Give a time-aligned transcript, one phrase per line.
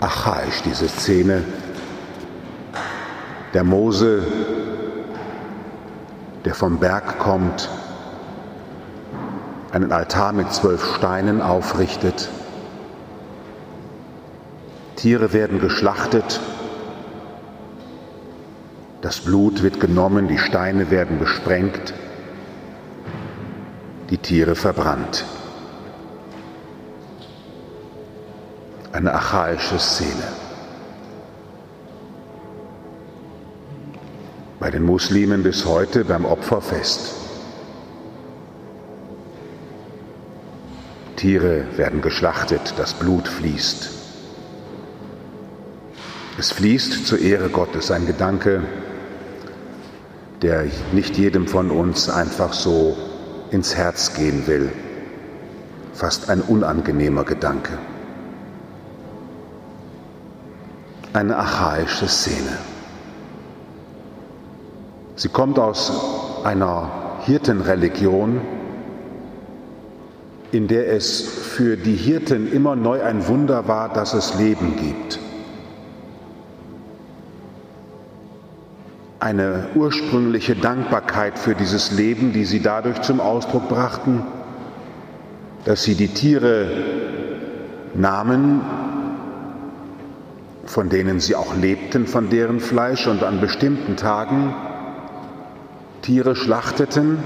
[0.00, 1.44] archaisch, diese Szene.
[3.52, 4.26] Der Mose,
[6.44, 7.68] der vom Berg kommt,
[9.72, 12.28] einen Altar mit zwölf Steinen aufrichtet.
[14.96, 16.40] Tiere werden geschlachtet,
[19.04, 21.92] das Blut wird genommen, die Steine werden gesprengt,
[24.08, 25.26] die Tiere verbrannt.
[28.94, 30.22] Eine archaische Szene.
[34.60, 37.12] Bei den Muslimen bis heute beim Opferfest.
[41.16, 43.90] Tiere werden geschlachtet, das Blut fließt.
[46.38, 48.62] Es fließt zur Ehre Gottes, ein Gedanke,
[50.40, 52.96] der nicht jedem von uns einfach so
[53.50, 54.70] ins Herz gehen will.
[55.94, 57.76] Fast ein unangenehmer Gedanke.
[61.14, 62.58] Eine archaische Szene.
[65.16, 66.90] Sie kommt aus einer
[67.24, 68.42] Hirtenreligion,
[70.52, 75.18] in der es für die Hirten immer neu ein Wunder war, dass es Leben gibt.
[79.24, 84.22] eine ursprüngliche Dankbarkeit für dieses Leben, die sie dadurch zum Ausdruck brachten,
[85.64, 86.68] dass sie die Tiere
[87.94, 88.60] nahmen,
[90.66, 94.54] von denen sie auch lebten, von deren Fleisch und an bestimmten Tagen
[96.02, 97.18] Tiere schlachteten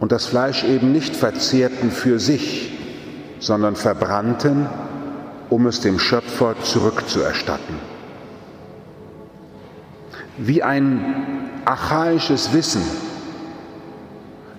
[0.00, 2.72] und das Fleisch eben nicht verzehrten für sich,
[3.38, 4.66] sondern verbrannten,
[5.50, 7.76] um es dem Schöpfer zurückzuerstatten.
[10.38, 12.82] Wie ein archaisches Wissen,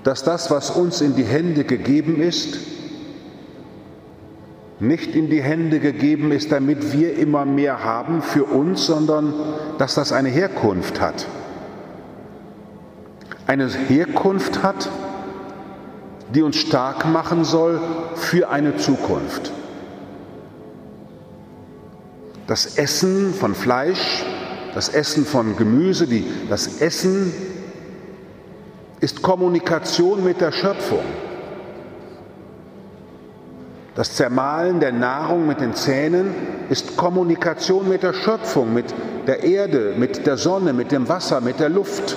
[0.04, 2.60] dass das, was uns in die Hände gegeben ist,
[4.82, 9.34] nicht in die Hände gegeben ist, damit wir immer mehr haben für uns, sondern
[9.78, 11.28] dass das eine Herkunft hat.
[13.46, 14.90] Eine Herkunft hat,
[16.34, 17.80] die uns stark machen soll
[18.16, 19.52] für eine Zukunft.
[22.48, 24.26] Das Essen von Fleisch,
[24.74, 27.32] das Essen von Gemüse, die, das Essen
[29.00, 31.04] ist Kommunikation mit der Schöpfung.
[33.94, 36.34] Das Zermahlen der Nahrung mit den Zähnen
[36.70, 38.86] ist Kommunikation mit der Schöpfung, mit
[39.28, 42.16] der Erde, mit der Sonne, mit dem Wasser, mit der Luft.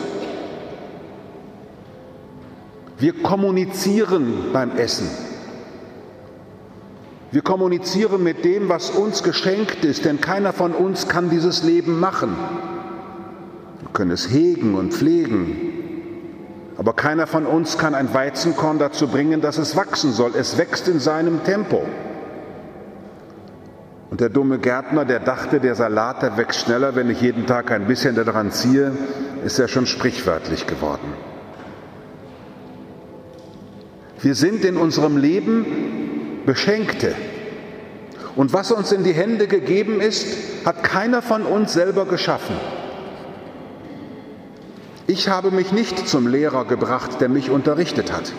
[2.99, 5.09] Wir kommunizieren beim Essen.
[7.33, 11.99] Wir kommunizieren mit dem, was uns geschenkt ist, denn keiner von uns kann dieses Leben
[11.99, 12.37] machen.
[13.81, 15.74] Wir können es hegen und pflegen,
[16.77, 20.33] aber keiner von uns kann ein Weizenkorn dazu bringen, dass es wachsen soll.
[20.37, 21.85] Es wächst in seinem Tempo.
[24.11, 27.71] Und der dumme Gärtner, der dachte, der Salat, der wächst schneller, wenn ich jeden Tag
[27.71, 28.93] ein bisschen daran ziehe,
[29.45, 31.15] ist ja schon sprichwörtlich geworden.
[34.21, 37.15] Wir sind in unserem Leben Beschenkte.
[38.37, 40.27] Und was uns in die Hände gegeben ist,
[40.65, 42.57] hat keiner von uns selber geschaffen.
[45.07, 48.33] Ich habe mich nicht zum Lehrer gebracht, der mich unterrichtet hat.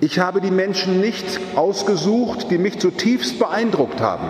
[0.00, 4.28] Ich habe die Menschen nicht ausgesucht, die mich zutiefst beeindruckt haben.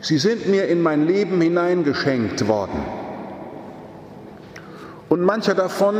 [0.00, 2.82] Sie sind mir in mein Leben hineingeschenkt worden.
[5.10, 5.96] Und mancher davon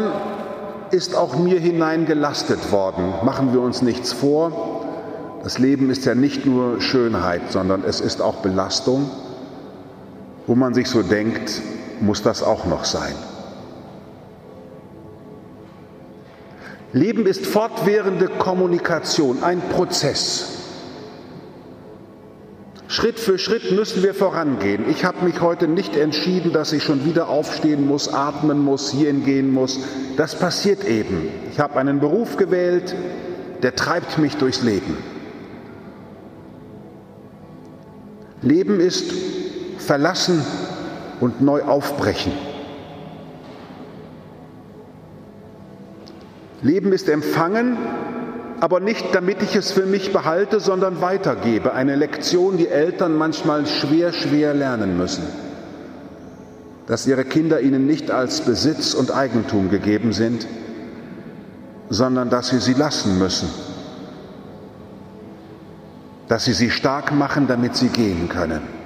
[0.91, 3.13] ist auch mir hineingelastet worden.
[3.23, 4.87] Machen wir uns nichts vor.
[5.43, 9.11] Das Leben ist ja nicht nur Schönheit, sondern es ist auch Belastung,
[10.51, 11.63] wo man sich so denkt,
[12.01, 13.15] muss das auch noch sein.
[16.93, 20.49] Leben ist fortwährende Kommunikation, ein Prozess.
[22.89, 24.91] Schritt für Schritt müssen wir vorangehen.
[24.91, 29.25] Ich habe mich heute nicht entschieden, dass ich schon wieder aufstehen muss, atmen muss, hierhin
[29.25, 29.79] gehen muss.
[30.17, 31.29] Das passiert eben.
[31.53, 32.97] Ich habe einen Beruf gewählt,
[33.63, 34.97] der treibt mich durchs Leben.
[38.43, 39.13] Leben ist
[39.91, 40.41] verlassen
[41.19, 42.33] und neu aufbrechen.
[46.63, 47.77] Leben ist empfangen
[48.61, 51.73] aber nicht damit ich es für mich behalte, sondern weitergebe.
[51.73, 55.25] Eine Lektion, die Eltern manchmal schwer, schwer lernen müssen.
[56.87, 60.47] Dass ihre Kinder ihnen nicht als Besitz und Eigentum gegeben sind,
[61.89, 63.49] sondern dass sie sie lassen müssen.
[66.29, 68.80] Dass sie sie stark machen, damit sie gehen können.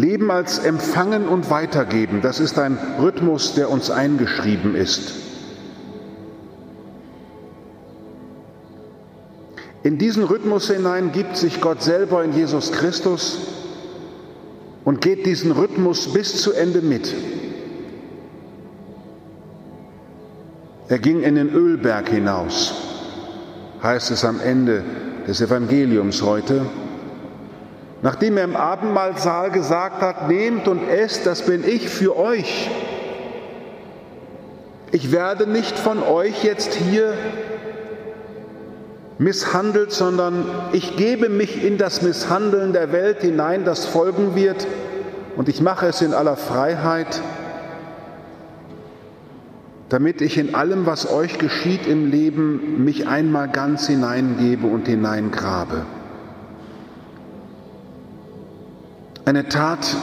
[0.00, 5.12] Leben als Empfangen und Weitergeben, das ist ein Rhythmus, der uns eingeschrieben ist.
[9.82, 13.38] In diesen Rhythmus hinein gibt sich Gott selber in Jesus Christus
[14.84, 17.14] und geht diesen Rhythmus bis zu Ende mit.
[20.88, 22.74] Er ging in den Ölberg hinaus,
[23.82, 24.82] heißt es am Ende
[25.26, 26.62] des Evangeliums heute.
[28.02, 32.70] Nachdem er im Abendmahlsaal gesagt hat, nehmt und esst, das bin ich für euch.
[34.90, 37.12] Ich werde nicht von euch jetzt hier
[39.18, 44.66] misshandelt, sondern ich gebe mich in das Misshandeln der Welt hinein, das folgen wird,
[45.36, 47.22] und ich mache es in aller Freiheit,
[49.90, 55.84] damit ich in allem, was euch geschieht im Leben, mich einmal ganz hineingebe und hineingrabe.
[59.24, 59.96] Eine Tat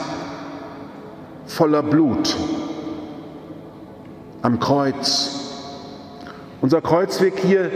[1.46, 2.36] voller Blut
[4.42, 5.34] am Kreuz.
[6.60, 7.70] Unser Kreuzweg hier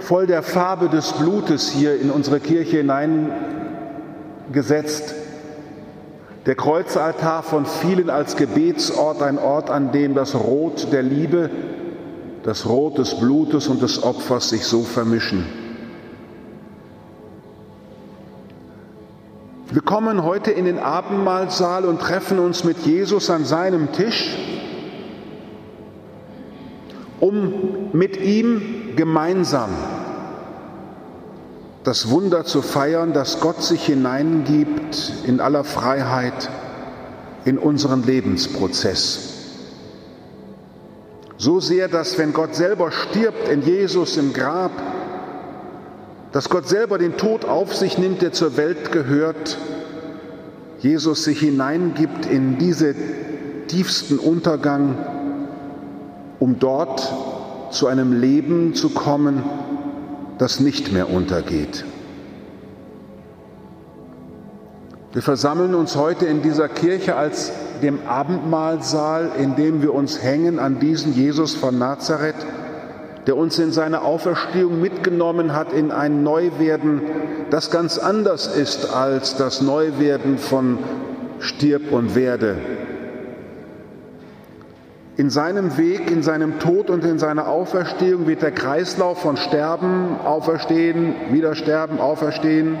[0.00, 5.14] voll der Farbe des Blutes hier in unsere Kirche hineingesetzt.
[6.46, 11.50] Der Kreuzaltar von vielen als Gebetsort, ein Ort, an dem das Rot der Liebe,
[12.42, 15.63] das Rot des Blutes und des Opfers sich so vermischen.
[19.74, 24.32] Wir kommen heute in den Abendmahlsaal und treffen uns mit Jesus an seinem Tisch,
[27.18, 29.70] um mit ihm gemeinsam
[31.82, 36.50] das Wunder zu feiern, dass Gott sich hineingibt in aller Freiheit
[37.44, 39.32] in unseren Lebensprozess.
[41.36, 44.70] So sehr, dass wenn Gott selber stirbt in Jesus im Grab,
[46.34, 49.56] dass Gott selber den Tod auf sich nimmt, der zur Welt gehört,
[50.80, 52.96] Jesus sich hineingibt in diese
[53.68, 54.96] tiefsten Untergang,
[56.40, 57.12] um dort
[57.70, 59.44] zu einem Leben zu kommen,
[60.36, 61.84] das nicht mehr untergeht.
[65.12, 70.58] Wir versammeln uns heute in dieser Kirche als dem Abendmahlsaal, in dem wir uns hängen
[70.58, 72.34] an diesen Jesus von Nazareth,
[73.26, 77.02] der uns in seine Auferstehung mitgenommen hat in ein Neuwerden,
[77.50, 80.78] das ganz anders ist als das Neuwerden von
[81.38, 82.56] Stirb und Werde,
[85.16, 90.18] in seinem Weg, in seinem Tod und in seiner Auferstehung wird der Kreislauf von Sterben,
[90.24, 92.76] Auferstehen, wieder Sterben, Auferstehen,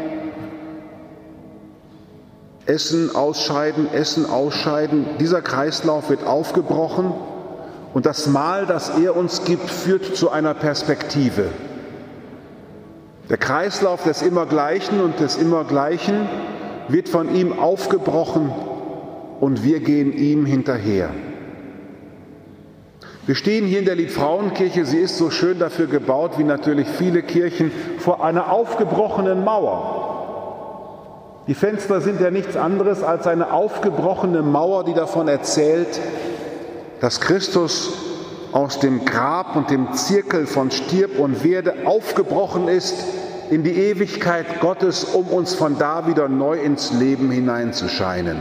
[2.66, 7.12] Essen, Ausscheiden, Essen, Ausscheiden, dieser Kreislauf wird aufgebrochen
[7.94, 11.46] und das Mahl, das er uns gibt, führt zu einer Perspektive.
[13.30, 16.28] Der Kreislauf des Immergleichen und des Immergleichen
[16.88, 18.52] wird von ihm aufgebrochen
[19.40, 21.10] und wir gehen ihm hinterher.
[23.26, 27.22] Wir stehen hier in der Liedfrauenkirche, sie ist so schön dafür gebaut, wie natürlich viele
[27.22, 30.02] Kirchen, vor einer aufgebrochenen Mauer.
[31.46, 36.00] Die Fenster sind ja nichts anderes als eine aufgebrochene Mauer, die davon erzählt,
[37.04, 37.92] dass Christus
[38.52, 42.94] aus dem Grab und dem Zirkel von Stirb und Werde aufgebrochen ist
[43.50, 48.38] in die Ewigkeit Gottes, um uns von da wieder neu ins Leben hineinzuscheinen.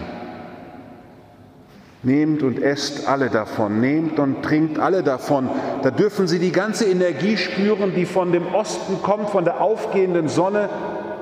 [2.03, 5.49] Nehmt und esst alle davon, nehmt und trinkt alle davon.
[5.81, 10.29] Da dürfen Sie die ganze Energie spüren, die von dem Osten kommt, von der aufgehenden
[10.29, 10.69] Sonne,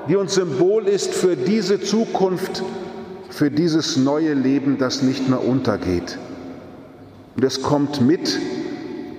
[0.08, 2.62] die uns Symbol ist für diese Zukunft,
[3.30, 6.18] für dieses neue Leben, das nicht mehr untergeht.
[7.36, 8.38] Und es kommt mit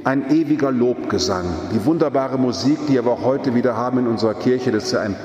[0.03, 1.45] ein ewiger Lobgesang.
[1.73, 5.01] Die wunderbare Musik, die wir auch heute wieder haben in unserer Kirche, das ist ja
[5.01, 5.15] ein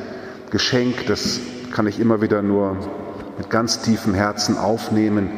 [0.50, 1.40] Geschenk, das
[1.72, 2.76] kann ich immer wieder nur
[3.36, 5.30] mit ganz tiefem Herzen aufnehmen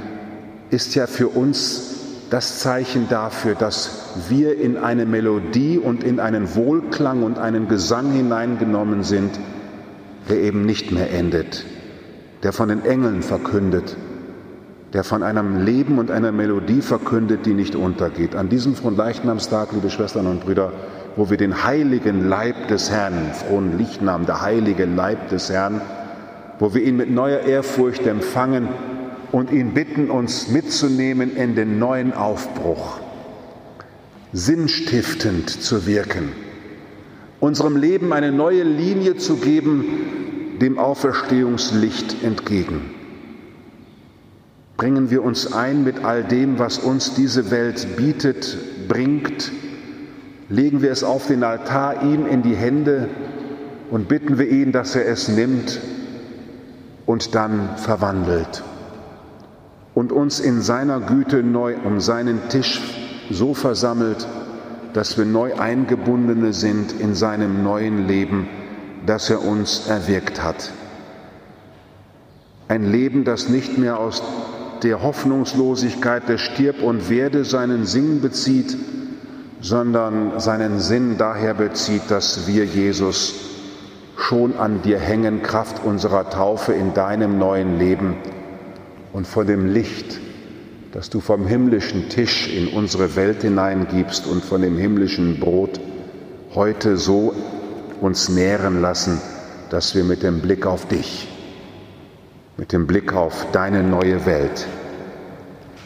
[0.71, 1.97] ist ja für uns
[2.30, 8.12] das Zeichen dafür, dass wir in eine Melodie und in einen Wohlklang und einen Gesang
[8.12, 9.38] hineingenommen sind,
[10.28, 11.64] der eben nicht mehr endet,
[12.45, 13.97] der von den Engeln verkündet,
[14.92, 18.35] der von einem Leben und einer Melodie verkündet, die nicht untergeht.
[18.35, 20.73] An diesem Fronleichnamstag, liebe Schwestern und Brüder,
[21.16, 25.80] wo wir den heiligen Leib des Herrn, frohen Lichtnamen, der heilige Leib des Herrn,
[26.59, 28.68] wo wir ihn mit neuer Ehrfurcht empfangen,
[29.32, 32.99] und ihn bitten, uns mitzunehmen in den neuen Aufbruch,
[34.32, 36.32] sinnstiftend zu wirken,
[37.38, 39.85] unserem Leben eine neue Linie zu geben,
[40.61, 43.00] dem Auferstehungslicht entgegen.
[44.80, 49.52] Bringen wir uns ein mit all dem, was uns diese Welt bietet, bringt,
[50.49, 53.10] legen wir es auf den Altar ihm in die Hände
[53.90, 55.80] und bitten wir ihn, dass er es nimmt
[57.04, 58.62] und dann verwandelt
[59.92, 62.80] und uns in seiner Güte neu um seinen Tisch
[63.28, 64.26] so versammelt,
[64.94, 68.49] dass wir neu eingebundene sind in seinem neuen Leben,
[69.04, 70.72] das er uns erwirkt hat.
[72.68, 74.22] Ein Leben, das nicht mehr aus
[74.82, 78.76] der Hoffnungslosigkeit des Stirb und Werde seinen Sinn bezieht,
[79.60, 83.34] sondern seinen Sinn daher bezieht, dass wir, Jesus,
[84.16, 88.16] schon an dir hängen, Kraft unserer Taufe in deinem neuen Leben
[89.12, 90.20] und von dem Licht,
[90.92, 95.80] das du vom himmlischen Tisch in unsere Welt hineingibst und von dem himmlischen Brot
[96.54, 97.34] heute so
[98.00, 99.20] uns nähren lassen,
[99.70, 101.28] dass wir mit dem Blick auf dich,
[102.61, 104.67] mit dem Blick auf deine neue Welt,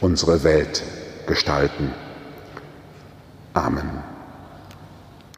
[0.01, 0.83] unsere Welt
[1.25, 1.95] gestalten.
[3.53, 4.14] Amen.